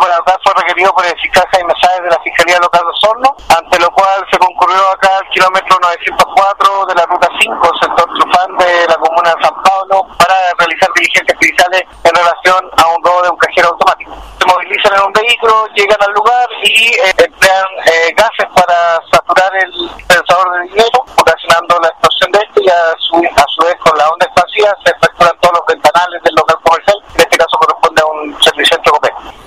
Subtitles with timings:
[0.00, 2.90] para lo cual fue requerido por el fiscal Jaime Sáez de la Fiscalía Local de
[2.90, 8.08] Osorno, ante lo cual se concurrió acá al kilómetro 904 de la ruta 5, sector
[8.16, 13.04] Trufán de la comuna de San Pablo, para realizar diligencias judiciales en relación a un
[13.04, 14.16] robo de un cajero automático.
[14.40, 19.52] Se movilizan en un vehículo, llegan al lugar y eh, emplean eh, gases para saturar
[19.56, 23.76] el dispensador de dinero, ocasionando la explosión de este y a su, a su vez
[23.84, 24.90] con la onda expansiva se